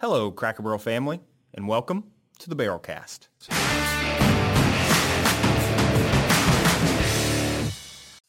Hello, 0.00 0.30
Cracker 0.30 0.62
Barrel 0.62 0.78
family, 0.78 1.18
and 1.52 1.66
welcome 1.66 2.04
to 2.38 2.48
the 2.48 2.54
Barrelcast. 2.54 3.26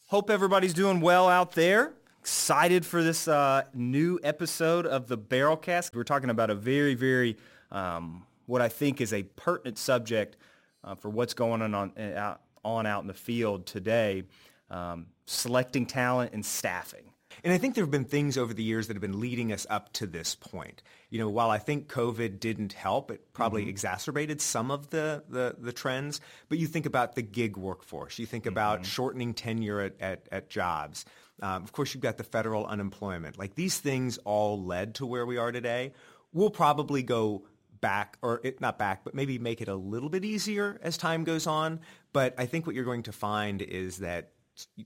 Hope 0.08 0.32
everybody's 0.32 0.74
doing 0.74 1.00
well 1.00 1.29
out 1.29 1.52
there. 1.52 1.94
Excited 2.21 2.88
for 2.88 3.04
this 3.04 3.28
uh, 3.28 3.66
new 3.76 4.20
episode 4.24 4.88
of 4.88 5.08
the 5.08 5.16
Barrelcast. 5.16 5.96
We're 5.96 6.04
talking 6.04 6.32
about 6.32 6.50
a 6.50 6.55
very, 6.55 6.95
very, 6.95 7.38
um, 7.71 8.25
what 8.47 8.63
I 8.63 8.67
think 8.67 8.99
is 8.99 9.13
a 9.13 9.21
pertinent 9.21 9.77
subject 9.77 10.38
uh, 10.83 10.95
for 10.95 11.11
what's 11.11 11.36
going 11.36 11.61
on 11.61 11.75
on, 11.75 11.93
uh, 11.95 12.17
out, 12.17 12.41
on 12.65 12.88
out 12.88 13.01
in 13.01 13.07
the 13.07 13.13
field 13.13 13.67
today, 13.67 14.23
um, 14.71 15.05
selecting 15.27 15.86
talent 15.86 16.33
and 16.33 16.43
staffing. 16.43 17.09
And 17.44 17.54
I 17.54 17.58
think 17.58 17.76
there 17.76 17.84
have 17.84 17.92
been 17.92 18.06
things 18.06 18.38
over 18.38 18.54
the 18.54 18.64
years 18.64 18.88
that 18.88 18.96
have 18.96 19.02
been 19.02 19.20
leading 19.20 19.52
us 19.52 19.66
up 19.70 19.94
to 19.94 20.08
this 20.08 20.36
point. 20.36 20.84
You 21.10 21.20
know, 21.20 21.30
while 21.30 21.50
I 21.50 21.58
think 21.58 21.92
COVID 21.92 22.39
didn't 22.39 22.74
help, 22.74 23.11
it 23.11 23.34
probably 23.34 23.64
mm-hmm. 23.64 23.70
exacerbated 23.70 24.42
some 24.42 24.71
of 24.71 24.89
the, 24.89 25.24
the, 25.30 25.56
the, 25.57 25.74
trends. 25.74 26.21
But 26.50 26.57
you 26.60 26.68
think 26.68 26.86
about 26.86 27.16
the 27.16 27.21
gig 27.21 27.57
workforce. 27.57 28.20
You 28.20 28.25
think 28.25 28.46
about 28.46 28.80
mm-hmm. 28.80 28.86
shortening 28.86 29.33
tenure 29.33 29.82
at, 29.82 29.94
at, 30.00 30.28
at 30.32 30.50
jobs. 30.50 31.06
Um, 31.42 31.64
of 31.64 31.71
course, 31.71 31.94
you've 31.94 32.03
got 32.03 32.17
the 32.17 32.23
federal 32.23 32.66
unemployment. 32.66 33.39
Like 33.39 33.56
these 33.56 33.78
things 33.78 34.17
all 34.19 34.64
led 34.64 34.95
to 34.95 35.06
where 35.06 35.25
we 35.25 35.38
are 35.38 35.52
today. 35.52 35.94
We'll 36.33 36.50
probably 36.50 37.02
go 37.02 37.45
back, 37.81 38.17
or 38.22 38.42
it, 38.44 38.59
not 38.61 38.78
back, 38.78 39.03
but 39.03 39.16
maybe 39.16 39.39
make 39.39 39.61
it 39.61 39.67
a 39.67 39.75
little 39.75 40.09
bit 40.09 40.25
easier 40.25 40.80
as 40.83 40.97
time 40.97 41.23
goes 41.23 41.47
on. 41.47 41.80
But 42.14 42.36
I 42.38 42.45
think 42.45 42.66
what 42.66 42.75
you're 42.75 42.86
going 42.86 43.03
to 43.03 43.11
find 43.11 43.61
is 43.61 44.00
that 44.00 44.31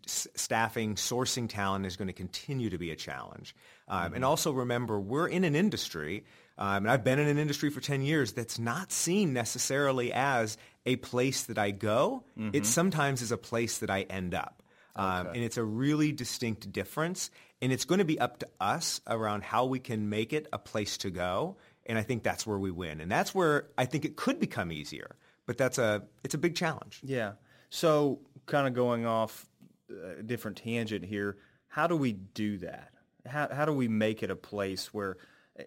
staffing, 0.06 0.96
sourcing 0.96 1.50
talent 1.50 1.86
is 1.86 1.96
going 1.96 2.08
to 2.08 2.14
continue 2.14 2.70
to 2.70 2.78
be 2.78 2.92
a 2.92 2.96
challenge. 2.96 3.56
Um, 3.88 4.06
mm-hmm. 4.06 4.16
And 4.16 4.26
also 4.26 4.52
remember, 4.52 5.00
we're 5.00 5.28
in 5.28 5.44
an 5.44 5.56
industry, 5.56 6.26
um, 6.58 6.78
and 6.78 6.92
I've 6.92 7.04
been 7.04 7.20
in 7.20 7.28
an 7.28 7.38
industry 7.38 7.70
for 7.70 7.82
10 7.82 8.02
years 8.02 8.34
that's 8.34 8.60
not 8.60 8.92
seen 8.92 9.34
necessarily 9.34 10.14
as 10.14 10.58
a 10.86 10.98
place 10.98 11.44
that 11.44 11.58
I 11.58 11.72
go. 11.72 12.24
Mm-hmm. 12.38 12.52
It 12.54 12.66
sometimes 12.66 13.22
is 13.22 13.32
a 13.32 13.38
place 13.38 13.80
that 13.80 13.90
I 13.90 14.02
end 14.02 14.34
up. 14.34 14.62
Um, 14.96 15.28
okay. 15.28 15.38
And 15.38 15.46
it's 15.46 15.58
a 15.58 15.64
really 15.64 16.12
distinct 16.12 16.72
difference. 16.72 17.32
And 17.62 17.72
it's 17.72 17.86
going 17.86 18.00
to 18.00 18.06
be 18.06 18.20
up 18.20 18.40
to 18.40 18.48
us 18.60 19.02
around 19.08 19.44
how 19.44 19.66
we 19.66 19.80
can 19.80 20.10
make 20.10 20.34
it 20.34 20.48
a 20.54 20.60
place 20.60 20.98
to 21.00 21.10
go. 21.10 21.58
And 21.86 21.98
I 21.98 22.04
think 22.04 22.24
that's 22.24 22.46
where 22.46 22.60
we 22.60 22.72
win. 22.72 23.02
And 23.02 23.12
that's 23.12 23.34
where 23.34 23.70
I 23.78 23.86
think 23.86 24.06
it 24.06 24.16
could 24.16 24.40
become 24.40 24.72
easier. 24.72 25.16
But 25.46 25.58
that's 25.58 25.78
a, 25.78 26.04
it's 26.24 26.34
a 26.34 26.38
big 26.38 26.56
challenge. 26.56 27.00
Yeah. 27.04 27.34
So 27.70 28.20
kind 28.46 28.68
of 28.68 28.74
going 28.74 29.06
off 29.06 29.48
a 29.90 30.24
different 30.24 30.58
tangent 30.58 31.06
here. 31.06 31.38
How 31.68 31.88
do 31.88 31.96
we 31.96 32.14
do 32.14 32.58
that? 32.60 32.92
How, 33.26 33.48
how 33.52 33.66
do 33.66 33.74
we 33.74 33.88
make 33.88 34.24
it 34.24 34.30
a 34.30 34.36
place 34.36 34.94
where, 34.94 35.18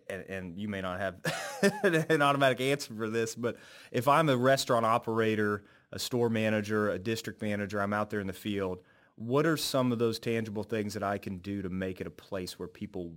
and, 0.08 0.22
and 0.28 0.58
you 0.58 0.68
may 0.68 0.80
not 0.80 1.00
have 1.00 1.16
an 2.10 2.22
automatic 2.22 2.60
answer 2.60 2.94
for 2.94 3.08
this, 3.08 3.34
but 3.34 3.56
if 3.90 4.08
I'm 4.08 4.28
a 4.28 4.36
restaurant 4.36 4.84
operator, 4.84 5.64
a 5.92 5.98
store 5.98 6.28
manager, 6.28 6.90
a 6.90 6.98
district 6.98 7.42
manager, 7.42 7.80
I'm 7.80 7.92
out 7.92 8.10
there 8.10 8.20
in 8.20 8.26
the 8.26 8.32
field, 8.32 8.80
what 9.16 9.46
are 9.46 9.56
some 9.56 9.92
of 9.92 9.98
those 9.98 10.18
tangible 10.18 10.62
things 10.62 10.94
that 10.94 11.02
I 11.02 11.18
can 11.18 11.38
do 11.38 11.62
to 11.62 11.70
make 11.70 12.00
it 12.00 12.06
a 12.06 12.10
place 12.10 12.58
where 12.58 12.68
people 12.68 13.12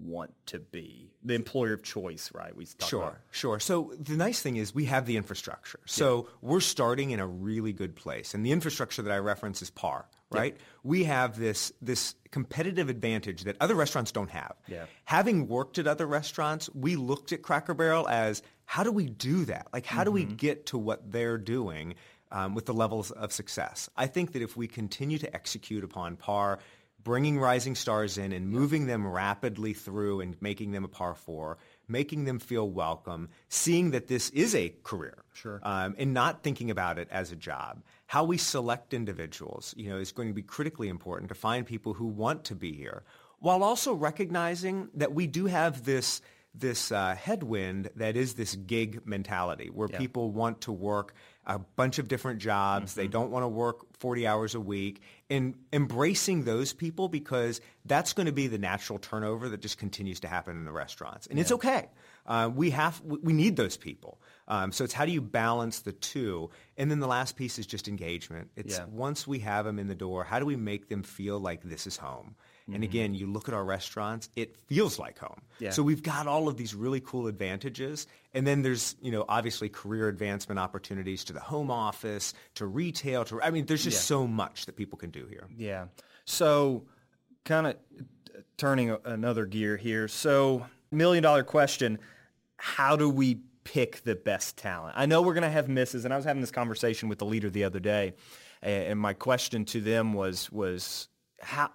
want 0.00 0.32
to 0.46 0.58
be 0.58 1.10
the 1.24 1.34
employer 1.34 1.72
of 1.72 1.82
choice, 1.82 2.30
right? 2.34 2.54
We 2.54 2.66
sure, 2.84 3.02
about. 3.02 3.18
sure. 3.30 3.60
So 3.60 3.92
the 3.98 4.16
nice 4.16 4.40
thing 4.40 4.56
is 4.56 4.74
we 4.74 4.86
have 4.86 5.06
the 5.06 5.16
infrastructure. 5.16 5.80
So 5.84 6.16
yeah. 6.16 6.36
we're 6.42 6.60
starting 6.60 7.10
in 7.10 7.20
a 7.20 7.26
really 7.26 7.72
good 7.72 7.96
place, 7.96 8.34
and 8.34 8.44
the 8.46 8.52
infrastructure 8.52 9.02
that 9.02 9.12
I 9.12 9.18
reference 9.18 9.62
is 9.62 9.70
PAR, 9.70 10.06
right? 10.30 10.54
Yeah. 10.56 10.64
We 10.84 11.04
have 11.04 11.38
this 11.38 11.72
this 11.82 12.14
competitive 12.30 12.88
advantage 12.88 13.44
that 13.44 13.56
other 13.60 13.74
restaurants 13.74 14.12
don't 14.12 14.30
have. 14.30 14.54
Yeah. 14.68 14.86
Having 15.04 15.48
worked 15.48 15.78
at 15.78 15.86
other 15.86 16.06
restaurants, 16.06 16.70
we 16.74 16.96
looked 16.96 17.32
at 17.32 17.42
Cracker 17.42 17.74
Barrel 17.74 18.08
as 18.08 18.42
how 18.64 18.82
do 18.82 18.92
we 18.92 19.06
do 19.06 19.44
that? 19.44 19.68
Like 19.72 19.86
how 19.86 19.98
mm-hmm. 19.98 20.04
do 20.04 20.10
we 20.12 20.24
mm-hmm. 20.24 20.36
get 20.36 20.66
to 20.66 20.78
what 20.78 21.10
they're 21.12 21.38
doing? 21.38 21.94
Um, 22.34 22.54
with 22.54 22.64
the 22.64 22.72
levels 22.72 23.10
of 23.10 23.30
success. 23.30 23.90
I 23.94 24.06
think 24.06 24.32
that 24.32 24.40
if 24.40 24.56
we 24.56 24.66
continue 24.66 25.18
to 25.18 25.34
execute 25.34 25.84
upon 25.84 26.16
PAR, 26.16 26.60
bringing 27.04 27.38
rising 27.38 27.74
stars 27.74 28.16
in 28.16 28.32
and 28.32 28.48
moving 28.48 28.86
them 28.86 29.06
rapidly 29.06 29.74
through 29.74 30.22
and 30.22 30.40
making 30.40 30.72
them 30.72 30.82
a 30.82 30.88
par 30.88 31.14
four, 31.14 31.58
making 31.88 32.24
them 32.24 32.38
feel 32.38 32.70
welcome, 32.70 33.28
seeing 33.50 33.90
that 33.90 34.08
this 34.08 34.30
is 34.30 34.54
a 34.54 34.74
career, 34.82 35.24
sure, 35.34 35.60
um, 35.62 35.94
and 35.98 36.14
not 36.14 36.42
thinking 36.42 36.70
about 36.70 36.98
it 36.98 37.06
as 37.10 37.32
a 37.32 37.36
job. 37.36 37.82
How 38.06 38.24
we 38.24 38.38
select 38.38 38.94
individuals, 38.94 39.74
you 39.76 39.90
know, 39.90 39.98
is 39.98 40.12
going 40.12 40.28
to 40.28 40.34
be 40.34 40.42
critically 40.42 40.88
important 40.88 41.28
to 41.28 41.34
find 41.34 41.66
people 41.66 41.92
who 41.92 42.06
want 42.06 42.44
to 42.44 42.54
be 42.54 42.72
here, 42.72 43.02
while 43.40 43.62
also 43.62 43.92
recognizing 43.92 44.88
that 44.94 45.12
we 45.12 45.26
do 45.26 45.46
have 45.46 45.84
this 45.84 46.22
this 46.54 46.92
uh, 46.92 47.14
headwind 47.14 47.90
that 47.96 48.16
is 48.16 48.34
this 48.34 48.54
gig 48.54 49.06
mentality, 49.06 49.70
where 49.70 49.88
yeah. 49.90 49.98
people 49.98 50.30
want 50.30 50.62
to 50.62 50.72
work 50.72 51.14
a 51.46 51.58
bunch 51.58 51.98
of 51.98 52.08
different 52.08 52.38
jobs. 52.38 52.92
Mm-hmm. 52.92 53.00
They 53.00 53.08
don't 53.08 53.30
want 53.30 53.42
to 53.42 53.48
work 53.48 53.98
40 53.98 54.26
hours 54.26 54.54
a 54.54 54.60
week. 54.60 55.02
And 55.28 55.54
embracing 55.72 56.44
those 56.44 56.72
people 56.72 57.08
because 57.08 57.60
that's 57.84 58.12
going 58.12 58.26
to 58.26 58.32
be 58.32 58.46
the 58.46 58.58
natural 58.58 58.98
turnover 58.98 59.48
that 59.48 59.60
just 59.60 59.78
continues 59.78 60.20
to 60.20 60.28
happen 60.28 60.56
in 60.56 60.64
the 60.64 60.72
restaurants. 60.72 61.26
And 61.26 61.38
yeah. 61.38 61.42
it's 61.42 61.52
okay. 61.52 61.88
Uh, 62.26 62.50
we 62.54 62.70
have 62.70 63.00
we 63.04 63.32
need 63.32 63.56
those 63.56 63.76
people. 63.76 64.20
Um, 64.46 64.70
so 64.70 64.84
it's 64.84 64.92
how 64.92 65.04
do 65.04 65.12
you 65.12 65.20
balance 65.20 65.80
the 65.80 65.92
two? 65.92 66.50
And 66.76 66.90
then 66.90 67.00
the 67.00 67.08
last 67.08 67.36
piece 67.36 67.58
is 67.58 67.66
just 67.66 67.88
engagement. 67.88 68.50
It's 68.54 68.78
yeah. 68.78 68.84
once 68.90 69.26
we 69.26 69.40
have 69.40 69.64
them 69.64 69.78
in 69.78 69.88
the 69.88 69.94
door, 69.94 70.22
how 70.22 70.38
do 70.38 70.46
we 70.46 70.56
make 70.56 70.88
them 70.88 71.02
feel 71.02 71.40
like 71.40 71.62
this 71.62 71.86
is 71.86 71.96
home? 71.96 72.36
Mm-hmm. 72.62 72.74
And 72.74 72.84
again, 72.84 73.14
you 73.14 73.26
look 73.26 73.48
at 73.48 73.54
our 73.54 73.64
restaurants, 73.64 74.28
it 74.36 74.56
feels 74.66 74.98
like 74.98 75.18
home. 75.18 75.40
Yeah. 75.58 75.70
So 75.70 75.82
we've 75.82 76.02
got 76.02 76.26
all 76.26 76.48
of 76.48 76.56
these 76.56 76.74
really 76.74 77.00
cool 77.00 77.26
advantages. 77.26 78.06
And 78.34 78.46
then 78.46 78.62
there's, 78.62 78.96
you 79.02 79.10
know, 79.10 79.24
obviously 79.28 79.68
career 79.68 80.08
advancement 80.08 80.58
opportunities 80.58 81.24
to 81.24 81.32
the 81.32 81.40
home 81.40 81.70
office, 81.70 82.34
to 82.56 82.66
retail, 82.66 83.24
to 83.26 83.42
I 83.42 83.50
mean, 83.50 83.66
there's 83.66 83.84
just 83.84 83.96
yeah. 83.96 84.16
so 84.16 84.26
much 84.26 84.66
that 84.66 84.76
people 84.76 84.98
can 84.98 85.10
do 85.10 85.26
here. 85.26 85.46
Yeah. 85.56 85.86
So 86.24 86.84
kind 87.44 87.66
of 87.66 87.76
turning 88.56 88.96
another 89.04 89.46
gear 89.46 89.76
here. 89.76 90.08
So 90.08 90.66
million 90.90 91.22
dollar 91.22 91.42
question, 91.42 91.98
how 92.56 92.96
do 92.96 93.08
we 93.08 93.40
pick 93.64 94.02
the 94.04 94.14
best 94.14 94.56
talent? 94.56 94.94
I 94.96 95.06
know 95.06 95.22
we're 95.22 95.34
going 95.34 95.42
to 95.42 95.50
have 95.50 95.68
misses 95.68 96.04
and 96.04 96.14
I 96.14 96.16
was 96.16 96.24
having 96.24 96.40
this 96.40 96.50
conversation 96.50 97.08
with 97.08 97.18
the 97.18 97.26
leader 97.26 97.50
the 97.50 97.64
other 97.64 97.80
day 97.80 98.14
and 98.62 98.98
my 98.98 99.12
question 99.12 99.64
to 99.66 99.80
them 99.80 100.12
was 100.12 100.50
was 100.50 101.08
how 101.40 101.70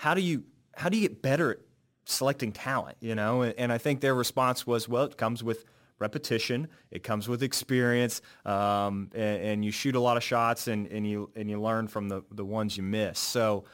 how 0.00 0.14
do 0.14 0.22
you 0.22 0.44
how 0.74 0.88
do 0.88 0.96
you 0.96 1.06
get 1.06 1.20
better 1.20 1.50
at 1.50 1.58
selecting 2.06 2.52
talent? 2.52 2.96
You 3.00 3.14
know, 3.14 3.42
and, 3.42 3.54
and 3.58 3.70
I 3.70 3.76
think 3.76 4.00
their 4.00 4.14
response 4.14 4.66
was, 4.66 4.88
well, 4.88 5.04
it 5.04 5.18
comes 5.18 5.44
with 5.44 5.66
repetition. 5.98 6.68
It 6.90 7.02
comes 7.02 7.28
with 7.28 7.42
experience, 7.42 8.22
um, 8.46 9.10
and, 9.14 9.42
and, 9.42 9.64
you 9.64 9.70
shoot 9.70 9.94
a 9.94 10.00
lot 10.00 10.16
of 10.16 10.22
shots, 10.22 10.68
and, 10.68 10.86
and 10.86 11.06
you 11.06 11.30
and 11.36 11.50
you 11.50 11.60
learn 11.60 11.86
from 11.86 12.08
the 12.08 12.22
the 12.30 12.46
ones 12.46 12.78
you 12.78 12.82
miss. 12.82 13.18
So, 13.18 13.64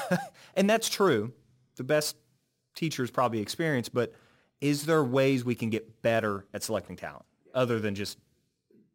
and 0.54 0.68
that's 0.68 0.90
true. 0.90 1.32
The 1.76 1.84
best 1.84 2.14
teacher 2.74 3.02
is 3.02 3.10
probably 3.10 3.40
experience, 3.40 3.88
but 3.88 4.12
is 4.60 4.84
there 4.84 5.02
ways 5.02 5.46
we 5.46 5.54
can 5.54 5.70
get 5.70 6.02
better 6.02 6.44
at 6.52 6.62
selecting 6.62 6.96
talent 6.96 7.24
other 7.54 7.80
than 7.80 7.94
just 7.94 8.18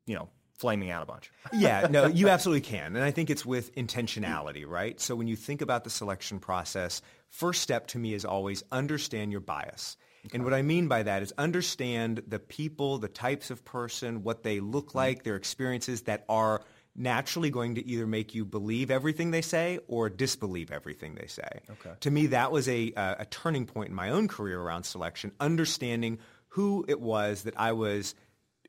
you 0.05 0.13
know 0.13 0.29
flaming 0.57 0.89
out 0.89 1.03
a 1.03 1.05
bunch. 1.05 1.31
yeah, 1.53 1.87
no, 1.89 2.07
you 2.07 2.29
absolutely 2.29 2.61
can. 2.61 2.95
And 2.95 3.03
I 3.03 3.11
think 3.11 3.29
it's 3.29 3.45
with 3.45 3.73
intentionality, 3.75 4.65
right? 4.67 4.99
So 4.99 5.15
when 5.15 5.27
you 5.27 5.35
think 5.35 5.61
about 5.61 5.83
the 5.83 5.89
selection 5.89 6.39
process, 6.39 7.01
first 7.29 7.61
step 7.61 7.87
to 7.87 7.99
me 7.99 8.13
is 8.13 8.25
always 8.25 8.63
understand 8.71 9.31
your 9.31 9.41
bias. 9.41 9.97
Okay. 10.25 10.37
And 10.37 10.43
what 10.43 10.53
I 10.53 10.61
mean 10.61 10.87
by 10.87 11.03
that 11.03 11.21
is 11.21 11.33
understand 11.37 12.23
the 12.27 12.39
people, 12.39 12.97
the 12.97 13.07
types 13.07 13.51
of 13.51 13.63
person, 13.63 14.23
what 14.23 14.43
they 14.43 14.59
look 14.59 14.89
mm-hmm. 14.89 14.97
like, 14.97 15.23
their 15.23 15.35
experiences 15.35 16.03
that 16.03 16.25
are 16.27 16.61
naturally 16.95 17.49
going 17.49 17.75
to 17.75 17.85
either 17.85 18.07
make 18.07 18.33
you 18.33 18.45
believe 18.45 18.89
everything 18.89 19.31
they 19.31 19.41
say 19.41 19.79
or 19.87 20.09
disbelieve 20.09 20.71
everything 20.71 21.15
they 21.15 21.27
say. 21.27 21.59
Okay. 21.69 21.91
To 21.99 22.09
me, 22.09 22.27
that 22.27 22.51
was 22.51 22.69
a, 22.69 22.93
a 22.95 23.27
turning 23.29 23.65
point 23.65 23.89
in 23.89 23.95
my 23.95 24.09
own 24.09 24.29
career 24.29 24.59
around 24.59 24.83
selection, 24.83 25.33
understanding 25.39 26.19
who 26.49 26.85
it 26.87 27.01
was 27.01 27.43
that 27.43 27.59
I 27.59 27.73
was 27.73 28.15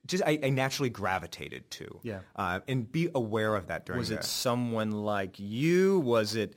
just 0.06 0.22
I, 0.24 0.38
I, 0.42 0.50
naturally 0.50 0.90
gravitated 0.90 1.70
to. 1.72 2.00
Yeah. 2.02 2.20
Uh, 2.34 2.60
and 2.68 2.90
be 2.90 3.10
aware 3.14 3.54
of 3.54 3.68
that 3.68 3.86
during. 3.86 3.98
Was 3.98 4.10
it 4.10 4.24
someone 4.24 4.90
like 4.90 5.38
you? 5.38 6.00
Was 6.00 6.34
it 6.34 6.54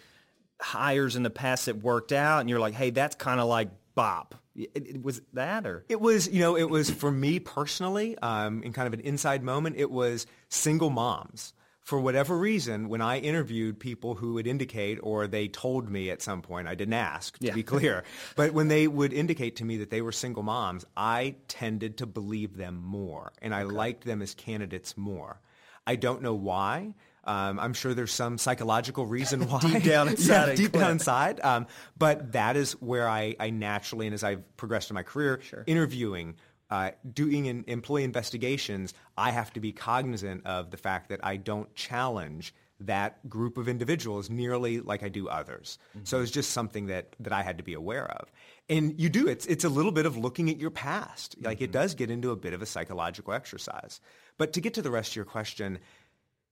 hires 0.61 1.15
in 1.15 1.23
the 1.23 1.29
past 1.29 1.65
that 1.67 1.77
worked 1.77 2.11
out, 2.11 2.39
and 2.39 2.49
you're 2.49 2.59
like, 2.59 2.73
hey, 2.73 2.89
that's 2.89 3.15
kind 3.15 3.39
of 3.39 3.47
like 3.47 3.69
Bob. 3.95 4.35
It, 4.55 4.71
it, 4.75 5.03
was 5.03 5.21
that 5.33 5.65
or 5.65 5.85
it 5.87 6.01
was 6.01 6.27
you 6.27 6.41
know 6.41 6.57
it 6.57 6.69
was 6.69 6.89
for 6.89 7.09
me 7.09 7.39
personally 7.39 8.17
um, 8.17 8.61
in 8.63 8.73
kind 8.73 8.87
of 8.87 8.93
an 8.93 8.99
inside 9.01 9.41
moment. 9.41 9.77
It 9.77 9.89
was 9.89 10.27
single 10.49 10.89
moms 10.89 11.53
for 11.89 11.99
whatever 11.99 12.37
reason, 12.37 12.87
when 12.87 13.01
I 13.01 13.17
interviewed 13.17 13.79
people 13.79 14.13
who 14.13 14.35
would 14.35 14.45
indicate, 14.45 14.99
or 15.01 15.25
they 15.25 15.47
told 15.47 15.89
me 15.89 16.11
at 16.11 16.21
some 16.21 16.43
point, 16.43 16.67
I 16.67 16.75
didn't 16.75 16.93
ask 16.93 17.35
to 17.39 17.47
yeah. 17.47 17.55
be 17.55 17.63
clear, 17.63 18.03
but 18.35 18.53
when 18.53 18.67
they 18.67 18.87
would 18.87 19.11
indicate 19.11 19.55
to 19.55 19.65
me 19.65 19.77
that 19.77 19.89
they 19.89 20.03
were 20.03 20.11
single 20.11 20.43
moms, 20.43 20.85
I 20.95 21.37
tended 21.47 21.97
to 21.97 22.05
believe 22.05 22.57
them 22.57 22.79
more, 22.85 23.33
and 23.41 23.55
I 23.55 23.63
okay. 23.63 23.73
liked 23.73 24.05
them 24.05 24.21
as 24.21 24.35
candidates 24.35 24.95
more. 24.97 25.41
I 25.87 25.95
don't 25.95 26.21
know 26.21 26.35
why. 26.35 26.93
Um, 27.23 27.59
I'm 27.59 27.73
sure 27.73 27.95
there's 27.95 28.13
some 28.13 28.37
psychological 28.37 29.07
reason 29.07 29.47
why. 29.49 29.59
deep 29.61 29.83
down 29.83 30.09
inside. 30.09 30.49
yeah, 30.49 30.55
deep 30.55 30.73
down 30.73 30.91
inside. 30.91 31.39
Um, 31.41 31.65
but 31.97 32.33
that 32.33 32.55
is 32.55 32.73
where 32.73 33.09
I, 33.09 33.35
I, 33.39 33.49
naturally, 33.49 34.05
and 34.05 34.13
as 34.13 34.23
I've 34.23 34.57
progressed 34.57 34.91
in 34.91 34.93
my 34.93 35.03
career, 35.03 35.39
sure. 35.41 35.63
interviewing, 35.65 36.35
uh, 36.69 36.91
doing 37.11 37.45
in 37.45 37.63
employee 37.67 38.03
investigations, 38.03 38.93
I 39.17 39.31
have 39.31 39.51
to 39.53 39.59
be 39.59 39.71
cognizant 39.71 40.45
of 40.45 40.71
the 40.71 40.77
fact 40.77 41.09
that 41.09 41.19
I 41.23 41.37
don't 41.37 41.73
challenge 41.75 42.53
that 42.81 43.27
group 43.27 43.57
of 43.57 43.67
individuals 43.67 44.29
nearly 44.29 44.79
like 44.79 45.03
I 45.03 45.09
do 45.09 45.27
others. 45.27 45.77
Mm-hmm. 45.89 46.05
So 46.05 46.21
it's 46.21 46.31
just 46.31 46.51
something 46.51 46.87
that, 46.87 47.15
that 47.19 47.33
I 47.33 47.41
had 47.41 47.57
to 47.57 47.63
be 47.63 47.73
aware 47.73 48.09
of. 48.09 48.31
And 48.69 48.99
you 48.99 49.09
do, 49.09 49.27
it's, 49.27 49.45
it's 49.47 49.65
a 49.65 49.69
little 49.69 49.91
bit 49.91 50.05
of 50.05 50.15
looking 50.15 50.49
at 50.49 50.57
your 50.57 50.69
past. 50.69 51.35
Like 51.41 51.57
mm-hmm. 51.57 51.65
it 51.65 51.71
does 51.71 51.93
get 51.95 52.09
into 52.09 52.31
a 52.31 52.35
bit 52.35 52.53
of 52.53 52.61
a 52.61 52.65
psychological 52.65 53.33
exercise. 53.33 53.99
But 54.37 54.53
to 54.53 54.61
get 54.61 54.75
to 54.75 54.81
the 54.81 54.91
rest 54.91 55.11
of 55.11 55.15
your 55.17 55.25
question, 55.25 55.79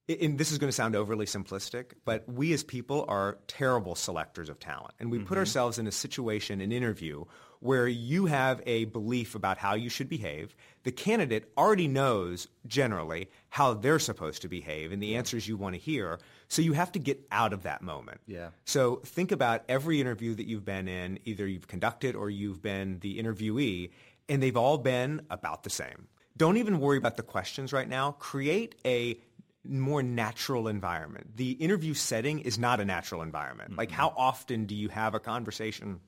and 0.08 0.38
this 0.38 0.52
is 0.52 0.58
going 0.58 0.70
to 0.70 0.76
sound 0.76 0.96
overly 0.96 1.26
simplistic, 1.26 1.94
but 2.06 2.28
we 2.28 2.54
as 2.54 2.64
people 2.64 3.06
are 3.08 3.38
terrible 3.48 3.96
selectors 3.96 4.50
of 4.50 4.60
talent. 4.60 4.94
And 5.00 5.12
we 5.12 5.18
mm-hmm. 5.18 5.28
put 5.28 5.38
ourselves 5.38 5.80
in 5.80 5.88
a 5.88 5.92
situation, 5.92 6.62
an 6.62 6.72
interview, 6.72 7.26
where 7.60 7.88
you 7.88 8.28
have 8.28 8.62
a 8.66 8.86
belief 8.86 9.36
about 9.36 9.58
how 9.58 9.74
you 9.74 9.90
should 9.90 10.08
behave. 10.08 10.56
The 10.84 10.92
candidate 10.92 11.52
already 11.58 11.88
knows 11.88 12.48
generally 12.68 13.30
how 13.50 13.74
they're 13.74 14.00
supposed 14.00 14.44
to 14.44 14.48
behave 14.48 14.92
and 14.92 15.02
the 15.02 15.16
answers 15.16 15.48
you 15.48 15.58
want 15.58 15.76
to 15.76 15.82
hear. 15.82 16.20
So 16.48 16.62
you 16.62 16.74
have 16.74 16.92
to 16.94 17.00
get 17.00 17.26
out 17.32 17.54
of 17.54 17.64
that 17.64 17.82
moment. 17.82 18.22
Yeah. 18.28 18.50
So 18.66 18.98
think 19.04 19.32
about 19.32 19.64
every 19.68 20.00
interview 20.00 20.36
that 20.36 20.48
you've 20.48 20.66
been 20.66 20.88
in, 20.88 21.20
either 21.26 21.48
you've 21.48 21.68
conducted 21.68 22.16
or 22.16 22.30
you've 22.30 22.62
been 22.62 23.00
the 23.00 23.22
interviewee, 23.22 23.92
and 24.30 24.42
they've 24.42 24.58
all 24.58 24.78
been 24.78 25.22
about 25.30 25.64
the 25.64 25.70
same. 25.70 26.08
Don't 26.38 26.58
even 26.58 26.80
worry 26.80 27.00
about 27.00 27.18
the 27.18 27.24
questions 27.24 27.74
right 27.74 27.90
now. 27.90 28.12
Create 28.12 28.76
a 28.86 29.20
more 29.70 30.04
natural 30.04 30.68
environment. 30.68 31.36
The 31.36 31.52
interview 31.52 31.94
setting 31.94 32.40
is 32.40 32.58
not 32.58 32.80
a 32.80 32.86
natural 32.86 33.22
environment. 33.22 33.72
Mm-hmm. 33.72 33.80
Like 33.80 33.92
how 33.92 34.14
often 34.16 34.66
do 34.66 34.76
you 34.76 34.90
have 34.90 35.16
a 35.16 35.20
conversation 35.20 36.00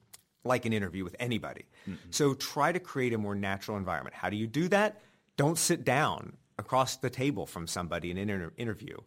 like 0.43 0.65
an 0.65 0.73
interview 0.73 1.03
with 1.03 1.15
anybody. 1.19 1.65
Mm-hmm. 1.87 2.11
So 2.11 2.33
try 2.33 2.71
to 2.71 2.79
create 2.79 3.13
a 3.13 3.17
more 3.17 3.35
natural 3.35 3.77
environment. 3.77 4.15
How 4.15 4.29
do 4.29 4.37
you 4.37 4.47
do 4.47 4.67
that? 4.69 5.01
Don't 5.37 5.57
sit 5.57 5.83
down 5.83 6.33
across 6.57 6.97
the 6.97 7.09
table 7.09 7.45
from 7.45 7.67
somebody 7.67 8.11
in 8.11 8.17
an 8.17 8.29
inter- 8.29 8.53
interview. 8.57 8.97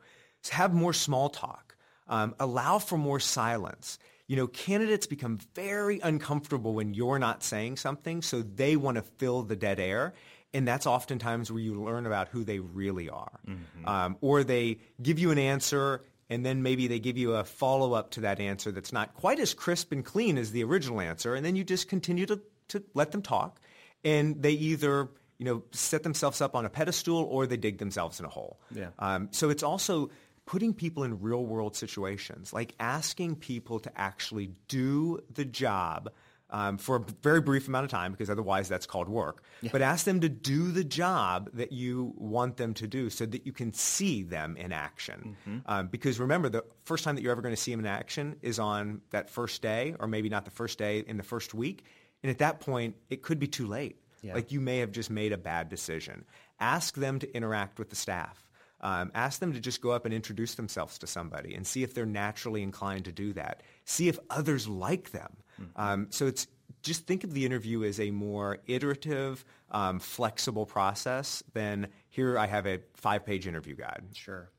So 0.43 0.55
have 0.55 0.75
more 0.75 0.93
small 0.93 1.29
talk. 1.29 1.77
Um, 2.09 2.35
allow 2.41 2.79
for 2.79 2.99
more 2.99 3.21
silence. 3.21 3.99
You 4.27 4.37
know, 4.37 4.47
candidates 4.47 5.07
become 5.07 5.39
very 5.55 6.01
uncomfortable 6.01 6.75
when 6.75 6.95
you're 6.95 7.19
not 7.19 7.43
saying 7.43 7.77
something, 7.77 8.23
so 8.23 8.43
they 8.43 8.77
want 8.77 8.97
to 8.97 9.03
fill 9.03 9.43
the 9.43 9.57
dead 9.57 9.79
air. 9.79 10.15
And 10.55 10.69
that's 10.69 10.87
oftentimes 10.87 11.51
where 11.51 11.63
you 11.63 11.83
learn 11.83 12.07
about 12.07 12.29
who 12.29 12.45
they 12.45 12.59
really 12.59 13.09
are. 13.09 13.41
Mm-hmm. 13.49 13.89
Um, 13.89 14.17
or 14.21 14.45
they 14.45 14.79
give 15.03 15.19
you 15.19 15.31
an 15.31 15.39
answer 15.39 16.03
and 16.33 16.47
then 16.47 16.63
maybe 16.63 16.87
they 16.87 16.99
give 16.99 17.19
you 17.19 17.35
a 17.35 17.45
follow-up 17.45 18.13
to 18.13 18.23
that 18.23 18.41
answer 18.41 18.73
that's 18.73 18.93
not 18.93 19.13
quite 19.13 19.39
as 19.39 19.53
crisp 19.53 19.93
and 19.93 20.03
clean 20.03 20.39
as 20.39 20.51
the 20.51 20.65
original 20.65 20.99
answer, 20.99 21.35
and 21.35 21.45
then 21.45 21.57
you 21.57 21.63
just 21.63 21.91
continue 21.91 22.25
to, 22.25 22.41
to 22.69 22.83
let 22.95 23.13
them 23.13 23.21
talk, 23.21 23.61
and 24.03 24.43
they 24.43 24.53
either 24.53 25.11
you 25.37 25.45
know 25.45 25.63
set 25.73 26.03
themselves 26.03 26.41
up 26.41 26.55
on 26.55 26.65
a 26.65 26.71
pedestal 26.71 27.19
or 27.19 27.47
they 27.47 27.59
dig 27.59 27.77
themselves 27.77 28.19
in 28.19 28.25
a 28.25 28.31
hole. 28.31 28.59
Yeah. 28.75 28.89
Um, 28.99 29.29
so 29.33 29.51
it's 29.51 29.63
also 29.63 30.11
putting 30.47 30.73
people 30.73 31.05
in 31.05 31.21
real-world 31.21 31.77
situations, 31.77 32.53
like 32.55 32.75
asking 32.81 33.37
people 33.37 33.79
to 33.81 33.93
actually 33.95 34.53
do 34.69 35.21
the 35.35 35.45
job 35.45 36.11
um, 36.53 36.79
for 36.79 36.97
a 36.97 37.05
very 37.23 37.41
brief 37.41 37.67
amount 37.67 37.85
of 37.85 37.91
time 37.91 38.13
because 38.13 38.31
otherwise 38.31 38.69
that's 38.69 38.87
called 38.87 39.09
work. 39.09 39.43
Yeah. 39.63 39.71
But 39.73 39.83
ask 39.83 40.05
them 40.05 40.21
to 40.21 40.29
do 40.29 40.71
the 40.71 40.85
job 40.85 41.51
that 41.55 41.73
you 41.73 42.13
want 42.17 42.59
them 42.59 42.75
to 42.75 42.87
do 42.87 43.11
so 43.11 43.27
that 43.27 43.47
you 43.47 43.53
can 43.53 43.73
see 43.73 44.23
them 44.23 44.57
in 44.57 44.71
action. 44.71 45.37
Mm-hmm. 45.47 45.59
Um, 45.67 45.89
because 45.89 46.21
remember, 46.21 46.49
the 46.49 46.65
first 46.85 47.05
time 47.05 47.17
that 47.17 47.23
you're 47.23 47.33
ever 47.33 47.43
going 47.43 47.55
to 47.55 47.61
see 47.61 47.71
them 47.71 47.81
in 47.81 47.87
action 47.87 48.37
is 48.43 48.59
on 48.59 49.01
that 49.11 49.31
first 49.31 49.63
day 49.63 49.95
or 49.99 50.07
maybe 50.07 50.29
not 50.29 50.45
the 50.45 50.51
first 50.51 50.79
day 50.79 51.03
in 51.07 51.17
the 51.17 51.23
first 51.23 51.55
week. 51.55 51.85
And 52.23 52.31
at 52.31 52.39
that 52.39 52.61
point, 52.61 52.97
it 53.11 53.23
could 53.23 53.39
be 53.39 53.49
too 53.49 53.67
late. 53.67 53.97
Yeah. 54.23 54.35
Like 54.35 54.53
you 54.53 54.61
may 54.61 54.79
have 54.79 54.93
just 54.93 55.11
made 55.11 55.33
a 55.33 55.39
bad 55.39 55.69
decision. 55.69 56.25
Ask 56.61 56.95
them 56.95 57.19
to 57.19 57.37
interact 57.37 57.79
with 57.79 57.91
the 57.91 57.97
staff. 57.97 58.47
Um, 58.83 59.13
ask 59.15 59.39
them 59.39 59.53
to 59.53 59.61
just 59.61 59.81
go 59.81 59.91
up 59.91 60.05
and 60.05 60.13
introduce 60.13 60.55
themselves 60.55 60.99
to 60.99 61.07
somebody 61.07 61.55
and 61.55 61.65
see 61.67 61.85
if 61.85 61.95
they're 61.95 62.05
naturally 62.05 62.63
inclined 62.63 63.05
to 63.05 63.13
do 63.13 63.33
that. 63.35 63.63
See 63.85 64.09
if 64.09 64.19
others 64.29 64.67
like 64.67 65.13
them. 65.13 65.37
Mm-hmm. 65.63 65.81
Um, 65.81 66.07
so 66.11 66.27
it's 66.27 66.47
just 66.83 67.07
think 67.07 67.25
of 67.25 67.33
the 67.33 67.47
interview 67.47 67.85
as 67.85 68.01
a 68.01 68.11
more 68.11 68.59
iterative, 68.67 69.45
um, 69.71 69.99
flexible 69.99 70.67
process 70.67 71.43
than 71.53 71.89
here 72.09 72.39
I 72.39 72.47
have 72.47 72.67
a 72.67 72.81
five-page 72.95 73.47
interview 73.47 73.77
guide. 73.77 74.03
Sure. 74.13 74.51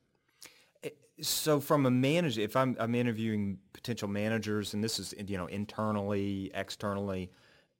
Eh, 0.82 0.90
so 1.20 1.60
from 1.60 1.86
a 1.86 1.90
manager, 1.90 2.40
if 2.40 2.56
I'm, 2.56 2.76
I'm 2.80 2.94
interviewing 2.94 3.58
potential 3.72 4.08
managers, 4.08 4.74
and 4.74 4.82
this 4.82 4.98
is 4.98 5.14
you 5.26 5.36
know 5.36 5.46
internally, 5.46 6.50
externally, 6.54 7.30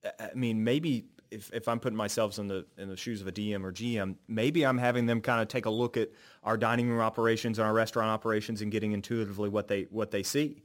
eh, 0.05 0.11
I 0.21 0.35
mean 0.35 0.63
maybe 0.63 1.07
if, 1.31 1.51
if 1.53 1.69
I'm 1.69 1.81
putting 1.81 1.97
myself 1.97 2.39
in 2.39 2.47
the 2.47 2.67
in 2.79 2.89
the 2.89 2.97
shoes 2.97 3.21
of 3.21 3.27
a 3.27 3.33
DM 3.33 3.65
or 3.65 3.73
GM, 3.73 4.17
maybe 4.29 4.65
I'm 4.65 4.79
having 4.79 5.07
them 5.07 5.21
kind 5.21 5.43
of 5.43 5.49
take 5.49 5.67
a 5.67 5.71
look 5.71 5.97
at 5.97 6.11
our 6.43 6.57
dining 6.57 6.89
room 6.89 7.01
operations 7.01 7.59
and 7.59 7.67
our 7.67 7.75
restaurant 7.75 8.11
operations 8.11 8.63
and 8.63 8.71
getting 8.71 8.93
intuitively 8.93 9.49
what 9.49 9.69
they 9.69 9.83
what 9.91 10.11
they 10.11 10.23
see. 10.23 10.63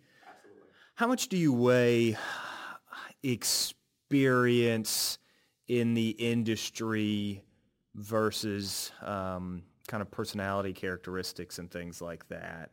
How 0.99 1.07
much 1.07 1.29
do 1.29 1.37
you 1.37 1.53
weigh 1.53 2.17
experience 3.23 5.17
in 5.69 5.93
the 5.93 6.09
industry 6.09 7.41
versus 7.95 8.91
um, 9.01 9.63
kind 9.87 10.01
of 10.01 10.11
personality 10.11 10.73
characteristics 10.73 11.57
and 11.57 11.71
things 11.71 12.01
like 12.01 12.27
that? 12.27 12.71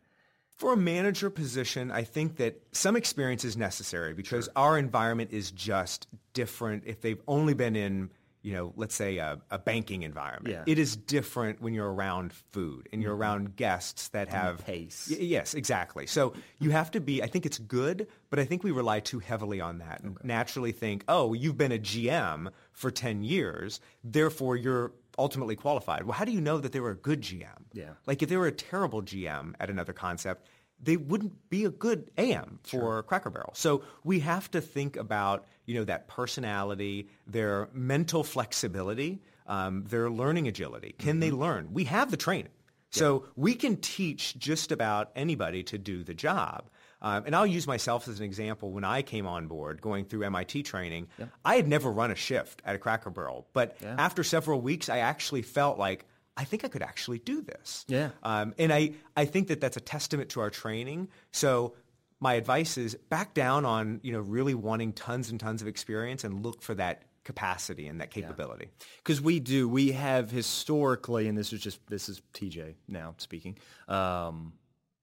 For 0.56 0.72
a 0.72 0.76
manager 0.76 1.30
position, 1.30 1.92
I 1.92 2.02
think 2.02 2.34
that 2.38 2.60
some 2.72 2.96
experience 2.96 3.44
is 3.44 3.56
necessary 3.56 4.12
because 4.12 4.46
sure. 4.46 4.52
our 4.56 4.76
environment 4.76 5.30
is 5.30 5.52
just 5.52 6.08
different. 6.32 6.82
If 6.84 7.00
they've 7.00 7.22
only 7.28 7.54
been 7.54 7.76
in 7.76 8.10
you 8.46 8.52
know, 8.52 8.72
let's 8.76 8.94
say 8.94 9.16
a, 9.16 9.40
a 9.50 9.58
banking 9.58 10.04
environment. 10.04 10.54
Yeah. 10.54 10.72
It 10.72 10.78
is 10.78 10.94
different 10.94 11.60
when 11.60 11.74
you're 11.74 11.92
around 11.92 12.32
food 12.32 12.88
and 12.92 13.02
you're 13.02 13.12
mm-hmm. 13.12 13.22
around 13.22 13.56
guests 13.56 14.06
that 14.10 14.28
have 14.28 14.64
pace. 14.64 15.08
Y- 15.10 15.16
yes, 15.18 15.54
exactly. 15.54 16.06
So 16.06 16.32
you 16.60 16.70
have 16.70 16.92
to 16.92 17.00
be. 17.00 17.24
I 17.24 17.26
think 17.26 17.44
it's 17.44 17.58
good, 17.58 18.06
but 18.30 18.38
I 18.38 18.44
think 18.44 18.62
we 18.62 18.70
rely 18.70 19.00
too 19.00 19.18
heavily 19.18 19.60
on 19.60 19.78
that 19.78 20.00
and 20.00 20.16
okay. 20.16 20.28
naturally 20.28 20.70
think, 20.70 21.02
oh, 21.08 21.32
you've 21.32 21.58
been 21.58 21.72
a 21.72 21.78
GM 21.78 22.52
for 22.70 22.92
ten 22.92 23.24
years, 23.24 23.80
therefore 24.04 24.54
you're 24.54 24.92
ultimately 25.18 25.56
qualified. 25.56 26.04
Well, 26.04 26.12
how 26.12 26.24
do 26.24 26.30
you 26.30 26.40
know 26.40 26.58
that 26.58 26.70
they 26.70 26.78
were 26.78 26.90
a 26.90 26.96
good 26.96 27.22
GM? 27.22 27.64
Yeah. 27.72 27.94
Like 28.06 28.22
if 28.22 28.28
they 28.28 28.36
were 28.36 28.46
a 28.46 28.52
terrible 28.52 29.02
GM 29.02 29.54
at 29.58 29.70
another 29.70 29.92
concept, 29.92 30.46
they 30.82 30.96
wouldn't 30.96 31.48
be 31.48 31.64
a 31.64 31.70
good 31.70 32.10
AM 32.18 32.58
for 32.62 32.68
sure. 32.68 33.02
Cracker 33.02 33.30
Barrel. 33.30 33.52
So 33.54 33.82
we 34.04 34.20
have 34.20 34.50
to 34.52 34.60
think 34.60 34.96
about 34.96 35.46
you 35.64 35.74
know 35.74 35.84
that 35.84 36.08
personality, 36.08 37.08
their 37.26 37.68
mental 37.72 38.22
flexibility, 38.24 39.22
um, 39.46 39.84
their 39.84 40.10
learning 40.10 40.48
agility. 40.48 40.94
Can 40.98 41.12
mm-hmm. 41.12 41.20
they 41.20 41.30
learn? 41.30 41.68
We 41.72 41.84
have 41.84 42.10
the 42.10 42.16
training. 42.16 42.52
So 42.90 43.24
we 43.36 43.54
can 43.54 43.76
teach 43.76 44.38
just 44.38 44.72
about 44.72 45.10
anybody 45.14 45.62
to 45.64 45.76
do 45.78 46.02
the 46.02 46.14
job. 46.14 46.70
Um, 47.02 47.24
and 47.26 47.36
I'll 47.36 47.46
use 47.46 47.66
myself 47.66 48.08
as 48.08 48.20
an 48.20 48.24
example. 48.24 48.72
When 48.72 48.84
I 48.84 49.02
came 49.02 49.26
on 49.26 49.48
board, 49.48 49.82
going 49.82 50.06
through 50.06 50.22
MIT 50.22 50.62
training, 50.62 51.08
yeah. 51.18 51.26
I 51.44 51.56
had 51.56 51.68
never 51.68 51.92
run 51.92 52.10
a 52.10 52.14
shift 52.14 52.62
at 52.64 52.74
a 52.74 52.78
Cracker 52.78 53.10
Barrel. 53.10 53.46
But 53.52 53.76
yeah. 53.82 53.96
after 53.98 54.24
several 54.24 54.60
weeks, 54.60 54.88
I 54.88 54.98
actually 54.98 55.42
felt 55.42 55.78
like 55.78 56.06
I 56.36 56.44
think 56.44 56.64
I 56.64 56.68
could 56.68 56.82
actually 56.82 57.18
do 57.18 57.40
this. 57.40 57.84
Yeah. 57.88 58.10
Um, 58.22 58.54
and 58.58 58.72
I, 58.72 58.92
I 59.16 59.24
think 59.24 59.48
that 59.48 59.60
that's 59.60 59.76
a 59.76 59.80
testament 59.80 60.30
to 60.30 60.40
our 60.40 60.50
training. 60.50 61.08
So 61.32 61.74
my 62.20 62.34
advice 62.34 62.76
is 62.76 62.94
back 62.94 63.34
down 63.34 63.64
on, 63.64 64.00
you 64.02 64.12
know, 64.12 64.20
really 64.20 64.54
wanting 64.54 64.92
tons 64.92 65.30
and 65.30 65.40
tons 65.40 65.62
of 65.62 65.68
experience 65.68 66.24
and 66.24 66.44
look 66.44 66.62
for 66.62 66.74
that 66.74 67.02
capacity 67.24 67.88
and 67.88 68.00
that 68.00 68.10
capability. 68.10 68.68
Because 68.98 69.20
yeah. 69.20 69.26
we 69.26 69.40
do, 69.40 69.68
we 69.68 69.92
have 69.92 70.30
historically, 70.30 71.26
and 71.26 71.36
this 71.36 71.52
is 71.52 71.60
just, 71.60 71.84
this 71.88 72.08
is 72.08 72.22
TJ 72.34 72.74
now 72.86 73.14
speaking, 73.18 73.56
um, 73.88 74.52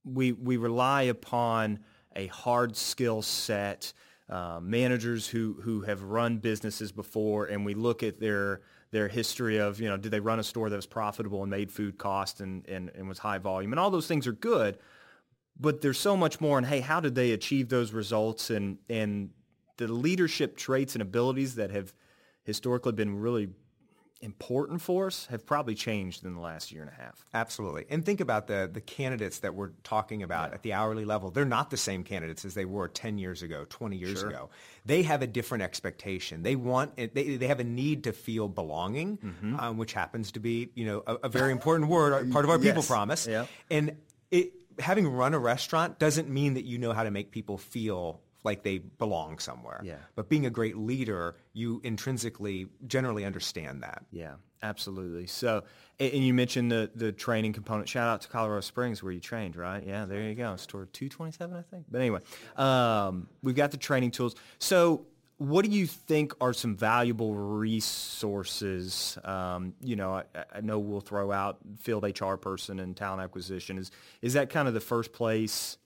we, 0.05 0.31
we 0.31 0.57
rely 0.57 1.03
upon 1.03 1.79
a 2.15 2.27
hard 2.27 2.75
skill 2.75 3.21
set, 3.21 3.93
uh, 4.29 4.59
managers 4.61 5.27
who, 5.27 5.57
who 5.61 5.81
have 5.81 6.03
run 6.03 6.37
businesses 6.37 6.91
before, 6.91 7.45
and 7.45 7.65
we 7.65 7.73
look 7.73 8.03
at 8.03 8.19
their 8.19 8.61
their 8.93 9.07
history 9.07 9.57
of, 9.57 9.81
you 9.81 9.89
know, 9.89 9.97
did 9.97 10.11
they 10.11 10.19
run 10.19 10.39
a 10.39 10.43
store 10.43 10.69
that 10.69 10.75
was 10.75 10.85
profitable 10.85 11.41
and 11.41 11.49
made 11.49 11.71
food 11.71 11.97
cost 11.97 12.39
and, 12.39 12.65
and, 12.69 12.91
and 12.95 13.09
was 13.09 13.17
high 13.17 13.39
volume? 13.39 13.73
And 13.73 13.79
all 13.79 13.89
those 13.89 14.07
things 14.07 14.27
are 14.27 14.33
good. 14.33 14.77
But 15.59 15.81
there's 15.81 15.99
so 15.99 16.15
much 16.15 16.39
more 16.39 16.57
And 16.57 16.65
hey, 16.65 16.79
how 16.79 16.99
did 16.99 17.15
they 17.15 17.31
achieve 17.31 17.69
those 17.69 17.91
results? 17.91 18.51
And, 18.51 18.77
and 18.89 19.31
the 19.77 19.87
leadership 19.87 20.55
traits 20.55 20.93
and 20.93 21.01
abilities 21.01 21.55
that 21.55 21.71
have 21.71 21.91
historically 22.43 22.91
been 22.91 23.19
really 23.19 23.49
important 24.23 24.81
for 24.81 25.07
us 25.07 25.27
have 25.27 25.45
probably 25.45 25.75
changed 25.75 26.25
in 26.25 26.33
the 26.33 26.39
last 26.39 26.71
year 26.71 26.81
and 26.81 26.89
a 26.89 26.95
half. 26.95 27.25
Absolutely. 27.33 27.85
And 27.89 28.05
think 28.05 28.21
about 28.21 28.47
the, 28.47 28.69
the 28.71 28.81
candidates 28.81 29.39
that 29.39 29.53
we're 29.53 29.71
talking 29.83 30.23
about 30.23 30.49
yeah. 30.49 30.55
at 30.55 30.63
the 30.63 30.73
hourly 30.73 31.05
level. 31.05 31.29
They're 31.29 31.45
not 31.45 31.69
the 31.69 31.77
same 31.77 32.03
candidates 32.03 32.45
as 32.45 32.53
they 32.53 32.65
were 32.65 32.87
10 32.87 33.17
years 33.17 33.43
ago, 33.43 33.65
20 33.69 33.97
years 33.97 34.21
sure. 34.21 34.29
ago. 34.29 34.49
They 34.85 35.03
have 35.03 35.21
a 35.21 35.27
different 35.27 35.63
expectation. 35.63 36.43
They 36.43 36.55
want, 36.55 36.95
they, 36.95 37.07
they 37.37 37.47
have 37.47 37.59
a 37.59 37.65
need 37.65 38.05
to 38.05 38.13
feel 38.13 38.47
belonging, 38.47 39.17
mm-hmm. 39.17 39.59
um, 39.59 39.77
which 39.77 39.93
happens 39.93 40.31
to 40.31 40.39
be, 40.39 40.69
you 40.73 40.85
know, 40.85 41.03
a, 41.05 41.15
a 41.23 41.29
very 41.29 41.51
important 41.51 41.89
word, 41.89 42.31
part 42.31 42.45
of 42.45 42.51
our 42.51 42.59
people 42.59 42.83
promise. 42.83 43.27
Yeah. 43.27 43.45
And 43.69 43.97
it, 44.31 44.53
having 44.79 45.07
run 45.07 45.33
a 45.33 45.39
restaurant 45.39 45.99
doesn't 45.99 46.29
mean 46.29 46.55
that 46.55 46.63
you 46.63 46.77
know 46.77 46.93
how 46.93 47.03
to 47.03 47.11
make 47.11 47.31
people 47.31 47.57
feel 47.57 48.21
like 48.43 48.63
they 48.63 48.79
belong 48.79 49.39
somewhere. 49.39 49.81
Yeah. 49.83 49.95
But 50.15 50.29
being 50.29 50.45
a 50.45 50.49
great 50.49 50.77
leader, 50.77 51.35
you 51.53 51.81
intrinsically 51.83 52.67
generally 52.87 53.25
understand 53.25 53.83
that. 53.83 54.03
Yeah, 54.11 54.35
absolutely. 54.61 55.27
So, 55.27 55.63
and 55.99 56.13
and 56.13 56.23
you 56.23 56.33
mentioned 56.33 56.71
the 56.71 56.91
the 56.93 57.11
training 57.11 57.53
component. 57.53 57.87
Shout 57.87 58.07
out 58.07 58.21
to 58.21 58.27
Colorado 58.27 58.61
Springs 58.61 59.01
where 59.01 59.11
you 59.11 59.19
trained, 59.19 59.55
right? 59.55 59.83
Yeah, 59.85 60.05
there 60.05 60.21
you 60.21 60.35
go. 60.35 60.55
Store 60.57 60.85
227, 60.85 61.55
I 61.55 61.61
think. 61.61 61.85
But 61.89 62.01
anyway, 62.01 62.19
um, 62.57 63.27
we've 63.41 63.55
got 63.55 63.71
the 63.71 63.77
training 63.77 64.11
tools. 64.11 64.35
So, 64.59 65.05
what 65.37 65.65
do 65.65 65.71
you 65.71 65.87
think 65.87 66.33
are 66.41 66.53
some 66.53 66.75
valuable 66.75 67.35
resources? 67.35 69.17
Um, 69.23 69.73
you 69.81 69.95
know, 69.95 70.15
I, 70.15 70.23
I 70.55 70.61
know 70.61 70.79
we'll 70.79 71.01
throw 71.01 71.31
out 71.31 71.57
field 71.79 72.03
HR 72.03 72.35
person 72.35 72.79
and 72.79 72.95
talent 72.95 73.21
acquisition. 73.21 73.77
Is 73.77 73.91
is 74.21 74.33
that 74.33 74.49
kind 74.49 74.67
of 74.67 74.73
the 74.73 74.81
first 74.81 75.13
place? 75.13 75.77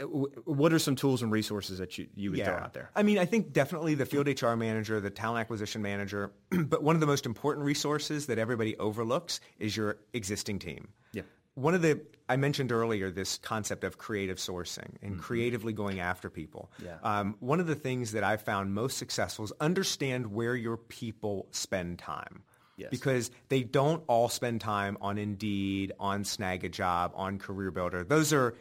Uh, 0.00 0.04
wh- 0.04 0.48
What 0.48 0.72
are 0.72 0.78
some 0.78 0.96
tools 0.96 1.22
and 1.22 1.30
resources 1.30 1.78
that 1.78 1.98
you, 1.98 2.08
you 2.14 2.30
would 2.32 2.44
throw 2.44 2.54
out 2.54 2.72
there? 2.74 2.90
I 2.96 3.02
mean, 3.02 3.18
I 3.18 3.24
think 3.26 3.52
definitely 3.52 3.94
the 3.94 4.06
field 4.06 4.26
HR 4.26 4.54
manager, 4.54 5.00
the 5.00 5.10
talent 5.10 5.40
acquisition 5.40 5.82
manager, 5.82 6.32
but 6.50 6.82
one 6.82 6.96
of 6.96 7.00
the 7.00 7.06
most 7.06 7.26
important 7.26 7.64
resources 7.64 8.26
that 8.26 8.38
everybody 8.38 8.76
overlooks 8.78 9.40
is 9.58 9.76
your 9.76 9.98
existing 10.12 10.58
team. 10.58 10.88
Yeah. 11.12 11.22
One 11.54 11.74
of 11.74 11.82
the, 11.82 12.00
I 12.28 12.34
mentioned 12.36 12.72
earlier 12.72 13.12
this 13.12 13.38
concept 13.38 13.84
of 13.84 13.96
creative 13.96 14.38
sourcing 14.38 14.96
and 15.02 15.20
creatively 15.20 15.72
going 15.72 16.00
after 16.00 16.28
people. 16.28 16.72
Mm-hmm. 16.78 16.86
Yeah. 16.86 16.96
Um, 17.20 17.36
one 17.38 17.60
of 17.60 17.68
the 17.68 17.76
things 17.76 18.10
that 18.12 18.24
I 18.24 18.36
found 18.36 18.74
most 18.74 18.98
successful 18.98 19.44
is 19.44 19.52
understand 19.60 20.32
where 20.32 20.56
your 20.56 20.76
people 20.76 21.46
spend 21.52 22.00
time. 22.00 22.42
Yes. 22.76 22.90
Because 22.90 23.30
they 23.50 23.62
don't 23.62 24.02
all 24.08 24.28
spend 24.28 24.60
time 24.60 24.98
on 25.00 25.16
Indeed, 25.16 25.92
on 26.00 26.24
Snag 26.24 26.64
a 26.64 26.68
Job, 26.68 27.12
on 27.14 27.38
Career 27.38 27.70
Builder. 27.70 28.02
Those 28.02 28.32
are 28.32 28.56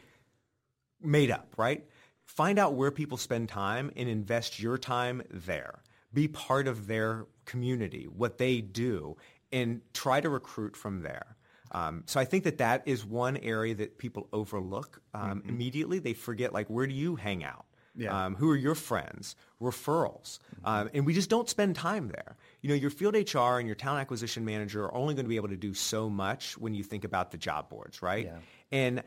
made 1.04 1.32
up, 1.32 1.54
right? 1.58 1.86
Find 2.26 2.58
out 2.58 2.74
where 2.74 2.92
people 2.92 3.18
spend 3.18 3.50
time 3.50 3.92
and 3.96 4.08
invest 4.10 4.60
your 4.60 4.78
time 4.78 5.22
there. 5.30 5.82
Be 6.14 6.28
part 6.28 6.68
of 6.68 6.88
their 6.88 7.26
community, 7.46 8.06
what 8.06 8.38
they 8.38 8.62
do, 8.62 9.18
and 9.52 9.82
try 9.94 10.22
to 10.22 10.30
recruit 10.30 10.76
from 10.76 11.02
there. 11.02 11.36
Um, 11.72 12.04
so 12.06 12.20
I 12.20 12.26
think 12.26 12.44
that 12.44 12.60
that 12.60 12.84
is 12.86 13.04
one 13.04 13.38
area 13.38 13.74
that 13.76 13.98
people 13.98 14.28
overlook 14.32 15.02
um, 15.14 15.44
immediately. 15.48 16.00
They 16.00 16.14
forget, 16.14 16.54
like, 16.54 16.70
where 16.70 16.86
do 16.86 16.94
you 16.94 17.16
hang 17.16 17.44
out? 17.44 17.66
Yeah. 17.96 18.26
Um, 18.26 18.36
who 18.36 18.50
are 18.50 18.56
your 18.56 18.76
friends? 18.76 19.36
Referrals. 19.62 20.40
Um, 20.64 20.90
and 20.94 21.06
we 21.06 21.14
just 21.14 21.30
don't 21.30 21.48
spend 21.48 21.76
time 21.76 22.08
there. 22.08 22.38
You 22.62 22.70
know, 22.70 22.76
your 22.76 22.90
field 22.90 23.16
HR 23.16 23.60
and 23.60 23.68
your 23.68 23.76
talent 23.76 24.02
acquisition 24.02 24.46
manager 24.46 24.84
are 24.86 24.94
only 24.96 25.14
going 25.14 25.26
to 25.26 25.30
be 25.30 25.36
able 25.36 25.50
to 25.50 25.58
do 25.58 25.74
so 25.74 26.10
much 26.10 26.58
when 26.58 26.74
you 26.74 26.84
think 26.84 27.04
about 27.04 27.32
the 27.32 27.38
job 27.38 27.70
boards, 27.70 28.02
right? 28.02 28.26
Yeah. 28.26 28.38
And 28.72 29.04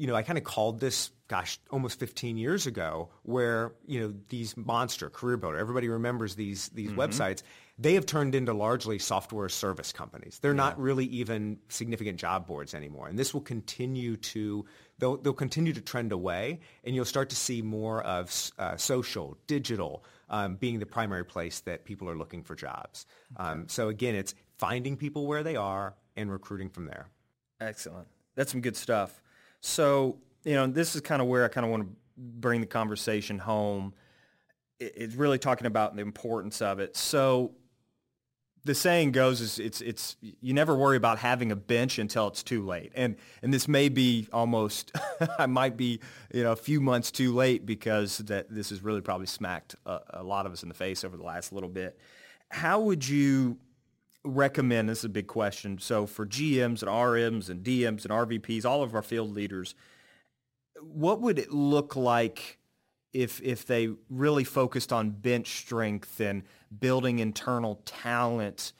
you 0.00 0.06
know, 0.06 0.14
I 0.14 0.22
kind 0.22 0.38
of 0.38 0.44
called 0.44 0.80
this, 0.80 1.10
gosh, 1.28 1.60
almost 1.70 2.00
15 2.00 2.38
years 2.38 2.66
ago, 2.66 3.10
where 3.22 3.74
you 3.86 4.00
know 4.00 4.14
these 4.30 4.56
monster 4.56 5.10
career 5.10 5.36
builder. 5.36 5.58
Everybody 5.58 5.90
remembers 5.90 6.36
these 6.36 6.70
these 6.70 6.90
websites. 6.92 7.42
They 7.78 7.94
have 7.94 8.06
turned 8.06 8.34
into 8.34 8.54
largely 8.54 8.98
software 8.98 9.50
service 9.50 9.92
companies. 9.92 10.38
They're 10.40 10.54
not 10.54 10.80
really 10.80 11.04
even 11.04 11.58
significant 11.68 12.18
job 12.18 12.46
boards 12.46 12.72
anymore, 12.72 13.08
and 13.08 13.18
this 13.18 13.34
will 13.34 13.42
continue 13.42 14.16
to 14.16 14.64
they'll 14.96 15.18
they'll 15.18 15.34
continue 15.34 15.74
to 15.74 15.82
trend 15.82 16.12
away, 16.12 16.60
and 16.82 16.94
you'll 16.94 17.04
start 17.04 17.28
to 17.28 17.36
see 17.36 17.60
more 17.60 18.02
of 18.02 18.52
uh, 18.58 18.78
social, 18.78 19.36
digital. 19.46 20.02
Um, 20.32 20.54
being 20.54 20.78
the 20.78 20.86
primary 20.86 21.24
place 21.24 21.58
that 21.62 21.84
people 21.84 22.08
are 22.08 22.16
looking 22.16 22.44
for 22.44 22.54
jobs. 22.54 23.04
Um, 23.36 23.66
so 23.66 23.88
again, 23.88 24.14
it's 24.14 24.32
finding 24.58 24.96
people 24.96 25.26
where 25.26 25.42
they 25.42 25.56
are 25.56 25.96
and 26.16 26.30
recruiting 26.30 26.70
from 26.70 26.84
there. 26.84 27.08
Excellent. 27.60 28.06
That's 28.36 28.52
some 28.52 28.60
good 28.60 28.76
stuff. 28.76 29.20
So, 29.60 30.18
you 30.44 30.54
know, 30.54 30.66
this 30.66 30.94
is 30.94 31.00
kind 31.00 31.20
of 31.20 31.28
where 31.28 31.44
I 31.44 31.48
kind 31.48 31.64
of 31.64 31.70
want 31.70 31.84
to 31.84 31.88
bring 32.16 32.60
the 32.60 32.66
conversation 32.66 33.38
home. 33.38 33.94
It's 34.78 35.14
really 35.14 35.38
talking 35.38 35.66
about 35.66 35.94
the 35.94 36.02
importance 36.02 36.62
of 36.62 36.78
it. 36.80 36.96
So 36.96 37.52
the 38.64 38.74
saying 38.74 39.12
goes 39.12 39.40
is 39.40 39.58
it's 39.58 39.80
it's 39.80 40.16
you 40.20 40.52
never 40.52 40.76
worry 40.76 40.96
about 40.96 41.18
having 41.18 41.50
a 41.50 41.56
bench 41.56 41.98
until 41.98 42.28
it's 42.28 42.42
too 42.42 42.64
late. 42.64 42.92
And 42.94 43.16
and 43.42 43.52
this 43.52 43.68
may 43.68 43.88
be 43.88 44.28
almost 44.32 44.92
I 45.38 45.46
might 45.46 45.76
be, 45.76 46.00
you 46.32 46.42
know, 46.42 46.52
a 46.52 46.56
few 46.56 46.80
months 46.80 47.10
too 47.10 47.34
late 47.34 47.64
because 47.64 48.18
that 48.18 48.50
this 48.50 48.70
has 48.70 48.82
really 48.82 49.00
probably 49.00 49.26
smacked 49.26 49.76
a, 49.86 50.00
a 50.10 50.22
lot 50.22 50.46
of 50.46 50.52
us 50.52 50.62
in 50.62 50.68
the 50.68 50.74
face 50.74 51.04
over 51.04 51.16
the 51.16 51.22
last 51.22 51.52
little 51.52 51.68
bit. 51.68 51.98
How 52.50 52.80
would 52.80 53.06
you 53.06 53.58
recommend, 54.24 54.88
this 54.88 54.98
is 54.98 55.04
a 55.04 55.10
big 55.10 55.26
question, 55.26 55.78
so 55.78 56.06
for 56.06 56.26
GMs 56.26 56.82
and 56.82 56.90
RMs 56.90 57.48
and 57.48 57.64
DMs 57.64 58.04
and 58.04 58.10
RVPs, 58.12 58.64
all 58.64 58.82
of 58.82 58.94
our 58.94 59.02
field 59.02 59.32
leaders, 59.32 59.74
what 60.80 61.20
would 61.20 61.38
it 61.38 61.52
look 61.52 61.96
like 61.96 62.58
if 63.12 63.40
if 63.42 63.66
they 63.66 63.88
really 64.08 64.44
focused 64.44 64.92
on 64.92 65.10
bench 65.10 65.58
strength 65.58 66.20
and 66.20 66.42
building 66.78 67.18
internal 67.18 67.80
talent? 67.84 68.72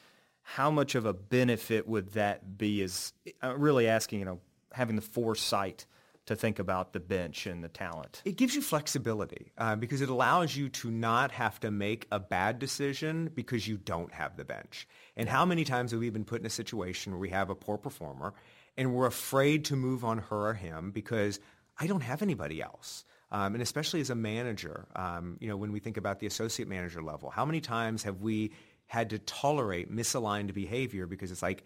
How 0.42 0.70
much 0.70 0.94
of 0.94 1.06
a 1.06 1.12
benefit 1.12 1.86
would 1.86 2.10
that 2.12 2.58
be? 2.58 2.82
Is 2.82 3.12
I'm 3.42 3.60
really 3.60 3.86
asking, 3.86 4.20
you 4.20 4.24
know, 4.24 4.40
having 4.72 4.96
the 4.96 5.02
foresight 5.02 5.86
to 6.26 6.36
think 6.36 6.58
about 6.58 6.92
the 6.92 7.00
bench 7.00 7.46
and 7.46 7.64
the 7.64 7.68
talent. 7.68 8.22
It 8.24 8.36
gives 8.36 8.54
you 8.54 8.62
flexibility 8.62 9.52
uh, 9.58 9.76
because 9.76 10.00
it 10.00 10.08
allows 10.08 10.54
you 10.54 10.68
to 10.68 10.90
not 10.90 11.32
have 11.32 11.58
to 11.60 11.70
make 11.70 12.06
a 12.12 12.20
bad 12.20 12.58
decision 12.58 13.30
because 13.34 13.66
you 13.66 13.76
don't 13.78 14.12
have 14.12 14.36
the 14.36 14.44
bench. 14.44 14.86
And 15.16 15.28
how 15.28 15.44
many 15.44 15.64
times 15.64 15.90
have 15.90 16.00
we 16.00 16.10
been 16.10 16.24
put 16.24 16.40
in 16.40 16.46
a 16.46 16.50
situation 16.50 17.12
where 17.12 17.20
we 17.20 17.30
have 17.30 17.50
a 17.50 17.54
poor 17.54 17.78
performer 17.78 18.34
and 18.76 18.94
we're 18.94 19.06
afraid 19.06 19.64
to 19.66 19.76
move 19.76 20.04
on 20.04 20.18
her 20.18 20.48
or 20.48 20.54
him 20.54 20.90
because 20.90 21.40
I 21.78 21.86
don't 21.86 22.02
have 22.02 22.22
anybody 22.22 22.62
else. 22.62 23.04
Um, 23.32 23.54
and 23.54 23.62
especially 23.62 24.00
as 24.00 24.10
a 24.10 24.14
manager, 24.14 24.86
um, 24.96 25.36
you 25.40 25.48
know, 25.48 25.56
when 25.56 25.72
we 25.72 25.80
think 25.80 25.96
about 25.96 26.18
the 26.18 26.26
associate 26.26 26.68
manager 26.68 27.02
level, 27.02 27.30
how 27.30 27.44
many 27.44 27.60
times 27.60 28.02
have 28.02 28.20
we 28.20 28.52
had 28.86 29.10
to 29.10 29.18
tolerate 29.20 29.90
misaligned 29.94 30.52
behavior 30.52 31.06
because 31.06 31.30
it's 31.30 31.42
like 31.42 31.64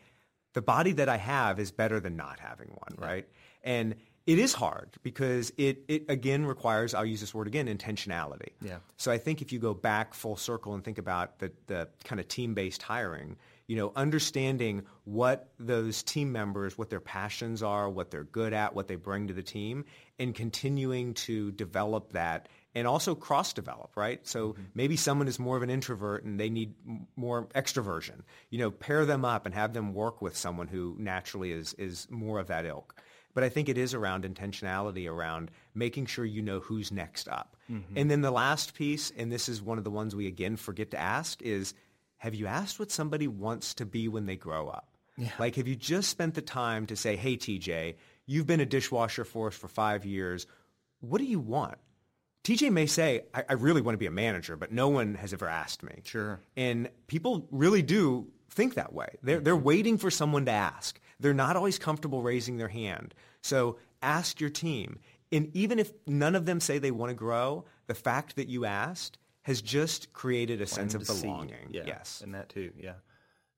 the 0.52 0.62
body 0.62 0.92
that 0.92 1.08
I 1.08 1.16
have 1.16 1.58
is 1.58 1.70
better 1.70 2.00
than 2.00 2.16
not 2.16 2.38
having 2.38 2.68
one, 2.68 2.94
right? 2.98 3.26
And 3.62 3.94
it 4.26 4.38
is 4.38 4.54
hard 4.54 4.90
because 5.02 5.52
it, 5.58 5.84
it 5.86 6.06
again 6.08 6.46
requires, 6.46 6.94
I'll 6.94 7.04
use 7.04 7.20
this 7.20 7.34
word 7.34 7.46
again, 7.46 7.66
intentionality. 7.66 8.50
Yeah. 8.62 8.78
So 8.96 9.12
I 9.12 9.18
think 9.18 9.42
if 9.42 9.52
you 9.52 9.58
go 9.58 9.74
back 9.74 10.14
full 10.14 10.36
circle 10.36 10.74
and 10.74 10.82
think 10.82 10.98
about 10.98 11.38
the, 11.38 11.52
the 11.66 11.88
kind 12.04 12.20
of 12.20 12.28
team-based 12.28 12.82
hiring, 12.82 13.36
you 13.66 13.76
know, 13.76 13.92
understanding 13.96 14.82
what 15.04 15.50
those 15.58 16.02
team 16.02 16.32
members, 16.32 16.76
what 16.78 16.90
their 16.90 17.00
passions 17.00 17.62
are, 17.62 17.88
what 17.88 18.10
they're 18.10 18.24
good 18.24 18.52
at, 18.52 18.74
what 18.74 18.88
they 18.88 18.96
bring 18.96 19.28
to 19.28 19.34
the 19.34 19.42
team, 19.42 19.84
and 20.18 20.34
continuing 20.34 21.14
to 21.14 21.52
develop 21.52 22.12
that 22.12 22.48
and 22.74 22.86
also 22.86 23.14
cross-develop, 23.14 23.96
right? 23.96 24.26
So 24.26 24.52
mm-hmm. 24.52 24.62
maybe 24.74 24.96
someone 24.96 25.28
is 25.28 25.38
more 25.38 25.56
of 25.56 25.62
an 25.62 25.70
introvert 25.70 26.24
and 26.24 26.40
they 26.40 26.50
need 26.50 26.74
m- 26.86 27.06
more 27.14 27.46
extroversion. 27.54 28.22
You 28.50 28.58
know, 28.58 28.70
pair 28.70 29.04
them 29.06 29.24
up 29.24 29.46
and 29.46 29.54
have 29.54 29.72
them 29.74 29.94
work 29.94 30.20
with 30.20 30.36
someone 30.36 30.66
who 30.66 30.96
naturally 30.98 31.52
is, 31.52 31.74
is 31.74 32.08
more 32.10 32.40
of 32.40 32.48
that 32.48 32.64
ilk. 32.64 33.00
But 33.34 33.44
I 33.44 33.48
think 33.48 33.68
it 33.68 33.76
is 33.76 33.94
around 33.94 34.24
intentionality, 34.24 35.10
around 35.10 35.50
making 35.74 36.06
sure 36.06 36.24
you 36.24 36.40
know 36.40 36.60
who's 36.60 36.92
next 36.92 37.28
up. 37.28 37.56
Mm-hmm. 37.70 37.98
And 37.98 38.10
then 38.10 38.22
the 38.22 38.30
last 38.30 38.74
piece, 38.74 39.12
and 39.16 39.30
this 39.30 39.48
is 39.48 39.60
one 39.60 39.76
of 39.76 39.84
the 39.84 39.90
ones 39.90 40.14
we 40.14 40.26
again 40.26 40.56
forget 40.56 40.92
to 40.92 41.00
ask, 41.00 41.42
is 41.42 41.74
have 42.18 42.34
you 42.34 42.46
asked 42.46 42.78
what 42.78 42.90
somebody 42.90 43.26
wants 43.28 43.74
to 43.74 43.84
be 43.84 44.08
when 44.08 44.26
they 44.26 44.36
grow 44.36 44.68
up? 44.68 44.88
Like, 45.38 45.56
have 45.56 45.68
you 45.68 45.76
just 45.76 46.10
spent 46.10 46.34
the 46.34 46.42
time 46.42 46.86
to 46.86 46.96
say, 46.96 47.16
hey, 47.16 47.36
TJ, 47.36 47.94
you've 48.26 48.46
been 48.46 48.60
a 48.60 48.66
dishwasher 48.66 49.24
for 49.24 49.48
us 49.48 49.54
for 49.54 49.68
five 49.68 50.04
years. 50.04 50.46
What 51.00 51.18
do 51.18 51.24
you 51.24 51.38
want? 51.38 51.78
TJ 52.44 52.70
may 52.72 52.86
say, 52.86 53.22
I, 53.32 53.44
I 53.50 53.52
really 53.54 53.80
want 53.80 53.94
to 53.94 53.98
be 53.98 54.06
a 54.06 54.10
manager, 54.10 54.56
but 54.56 54.72
no 54.72 54.88
one 54.88 55.14
has 55.14 55.32
ever 55.32 55.48
asked 55.48 55.82
me. 55.82 56.00
Sure. 56.04 56.40
And 56.56 56.90
people 57.06 57.46
really 57.50 57.82
do 57.82 58.28
think 58.50 58.74
that 58.74 58.92
way. 58.92 59.16
They're, 59.22 59.40
they're 59.40 59.54
mm-hmm. 59.54 59.64
waiting 59.64 59.98
for 59.98 60.10
someone 60.10 60.44
to 60.46 60.52
ask. 60.52 61.00
They're 61.20 61.34
not 61.34 61.56
always 61.56 61.78
comfortable 61.78 62.22
raising 62.22 62.56
their 62.56 62.68
hand. 62.68 63.14
So 63.42 63.78
ask 64.02 64.40
your 64.40 64.50
team. 64.50 64.98
And 65.32 65.50
even 65.54 65.78
if 65.78 65.92
none 66.06 66.34
of 66.34 66.46
them 66.46 66.60
say 66.60 66.78
they 66.78 66.90
want 66.90 67.10
to 67.10 67.14
grow, 67.14 67.64
the 67.86 67.94
fact 67.94 68.36
that 68.36 68.48
you 68.48 68.64
asked 68.64 69.18
has 69.42 69.60
just 69.60 70.12
created 70.12 70.60
a 70.60 70.66
sense 70.66 70.94
of 70.94 71.06
belonging. 71.06 71.68
Yeah, 71.70 71.82
Yes. 71.86 72.20
and 72.24 72.34
that 72.34 72.48
too. 72.48 72.72
Yeah, 72.78 72.94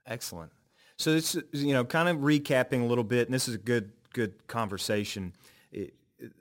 excellent. 0.06 0.52
So 0.96 1.10
it's 1.10 1.36
you 1.52 1.72
know 1.74 1.84
kind 1.84 2.08
of 2.08 2.18
recapping 2.18 2.82
a 2.82 2.86
little 2.86 3.04
bit, 3.04 3.28
and 3.28 3.34
this 3.34 3.48
is 3.48 3.54
a 3.54 3.58
good 3.58 3.92
good 4.12 4.46
conversation. 4.46 5.34
It, 5.70 5.94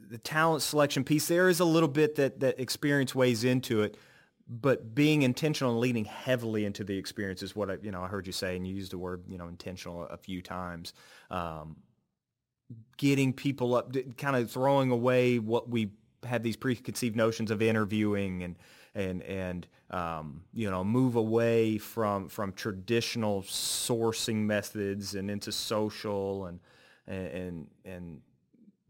the 0.10 0.17
talent 0.17 0.62
selection 0.62 1.03
piece 1.03 1.27
there 1.27 1.50
is 1.50 1.60
a 1.60 1.65
little 1.65 1.89
bit 1.89 2.15
that 2.15 2.39
that 2.39 2.60
experience 2.60 3.13
weighs 3.13 3.43
into 3.43 3.81
it, 3.81 3.98
but 4.47 4.93
being 4.93 5.23
intentional 5.23 5.71
and 5.71 5.79
leaning 5.79 6.05
heavily 6.05 6.65
into 6.65 6.83
the 6.83 6.97
experience 6.97 7.41
is 7.41 7.55
what 7.55 7.69
I 7.69 7.77
you 7.81 7.91
know 7.91 8.01
I 8.03 8.07
heard 8.07 8.27
you 8.27 8.33
say, 8.33 8.55
and 8.55 8.67
you 8.67 8.75
used 8.75 8.91
the 8.91 8.97
word 8.97 9.23
you 9.27 9.37
know 9.37 9.47
intentional 9.47 10.03
a 10.03 10.17
few 10.17 10.41
times. 10.41 10.93
Um, 11.31 11.77
getting 12.97 13.33
people 13.33 13.75
up, 13.75 13.95
kind 14.17 14.35
of 14.35 14.49
throwing 14.49 14.91
away 14.91 15.39
what 15.39 15.69
we 15.69 15.91
have 16.23 16.43
these 16.43 16.55
preconceived 16.55 17.15
notions 17.15 17.51
of 17.51 17.61
interviewing 17.61 18.43
and 18.43 18.55
and 18.93 19.21
and 19.23 19.67
um, 19.91 20.43
you 20.53 20.69
know 20.69 20.83
move 20.83 21.15
away 21.15 21.77
from 21.77 22.29
from 22.29 22.53
traditional 22.53 23.41
sourcing 23.43 24.37
methods 24.37 25.15
and 25.15 25.29
into 25.29 25.51
social 25.51 26.45
and 26.45 26.59
and 27.07 27.67
and 27.83 28.21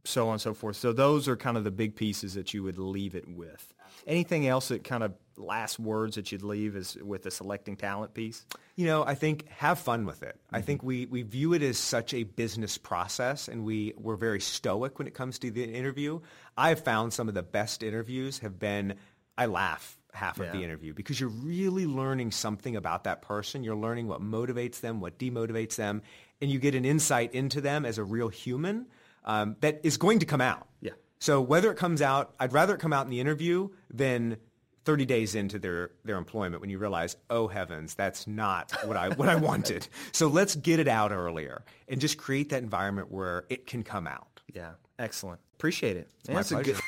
so 0.08 0.28
on 0.28 0.34
and 0.34 0.42
so 0.42 0.54
forth. 0.54 0.76
So 0.76 0.94
those 0.94 1.28
are 1.28 1.36
kind 1.36 1.58
of 1.58 1.64
the 1.64 1.72
big 1.72 1.96
pieces 1.96 2.34
that 2.36 2.54
you 2.54 2.64
would 2.64 2.78
leave 2.78 3.16
it 3.16 3.28
with. 3.28 3.74
Anything 4.08 4.48
else 4.48 4.68
that 4.68 4.84
kind 4.84 5.04
of 5.04 5.14
last 5.38 5.80
words 5.80 6.16
that 6.16 6.32
you'd 6.32 6.44
leave 6.44 6.76
is 6.76 6.96
with 7.02 7.24
the 7.24 7.32
selecting 7.32 7.76
talent 7.76 8.14
piece? 8.14 8.46
You 8.76 8.86
know, 8.86 9.04
I 9.04 9.16
think 9.16 9.48
have 9.50 9.80
fun 9.80 10.06
with 10.06 10.22
it. 10.24 10.36
Mm-hmm. 10.36 10.56
I 10.56 10.62
think 10.62 10.84
we, 10.84 11.06
we 11.08 11.24
view 11.24 11.54
it 11.54 11.62
as 11.62 11.78
such 11.78 12.14
a 12.14 12.24
business 12.24 12.78
process 12.78 13.48
and 13.48 13.64
we, 13.66 13.94
we're 13.98 14.16
very 14.16 14.42
stoic 14.42 15.00
when 15.00 15.08
it 15.08 15.14
comes 15.14 15.40
to 15.40 15.52
the 15.52 15.64
interview. 15.64 16.20
I've 16.58 16.82
found 16.82 17.14
some 17.14 17.28
of 17.28 17.34
the 17.34 17.44
best 17.44 17.84
interviews 17.84 18.40
have 18.40 18.60
been, 18.60 18.96
I 19.38 19.48
laugh 19.48 19.98
half 20.14 20.38
yeah. 20.38 20.46
of 20.46 20.54
the 20.54 20.64
interview 20.64 20.94
because 20.94 21.20
you're 21.20 21.30
really 21.30 21.86
learning 21.86 22.32
something 22.32 22.76
about 22.76 23.06
that 23.06 23.22
person. 23.22 23.64
You're 23.64 23.76
learning 23.76 24.08
what 24.08 24.22
motivates 24.22 24.80
them, 24.82 25.00
what 25.02 25.18
demotivates 25.18 25.76
them, 25.76 26.02
and 26.42 26.50
you 26.50 26.60
get 26.60 26.76
an 26.76 26.86
insight 26.86 27.34
into 27.34 27.62
them 27.62 27.86
as 27.86 27.98
a 27.98 28.04
real 28.04 28.30
human 28.30 28.88
um, 29.26 29.58
that 29.62 29.82
is 29.84 29.98
going 29.98 30.20
to 30.20 30.26
come 30.26 30.42
out. 30.42 30.68
Yeah. 30.82 30.92
So 31.20 31.42
whether 31.42 31.72
it 31.72 31.78
comes 31.78 32.02
out, 32.02 32.34
I'd 32.40 32.54
rather 32.54 32.76
it 32.76 32.80
come 32.80 32.94
out 32.94 33.06
in 33.06 33.12
the 33.12 33.20
interview 33.20 33.70
than 33.94 34.38
30 34.86 35.06
days 35.06 35.36
into 35.36 35.58
their, 35.60 35.92
their 36.04 36.18
employment 36.18 36.62
when 36.62 36.70
you 36.70 36.78
realize, 36.78 37.18
oh 37.30 37.48
heavens, 37.48 37.96
that's 37.96 38.28
not 38.28 38.72
what 38.86 38.96
I, 38.96 39.10
what 39.10 39.28
I 39.28 39.36
wanted. 39.50 39.88
So 40.12 40.28
let's 40.28 40.56
get 40.56 40.80
it 40.80 40.88
out 40.88 41.12
earlier 41.12 41.64
and 41.88 42.00
just 42.00 42.18
create 42.18 42.50
that 42.50 42.62
environment 42.62 43.12
where 43.12 43.46
it 43.50 43.66
can 43.66 43.84
come 43.84 44.08
out. 44.08 44.42
Yeah, 44.54 44.72
excellent. 45.00 45.42
Appreciate 45.56 45.98
it. 45.98 46.10
It's 46.20 46.30
my 46.30 46.44
pleasure. 46.44 46.74
Good... 46.74 46.82